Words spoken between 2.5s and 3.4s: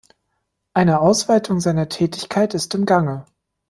ist im Gange.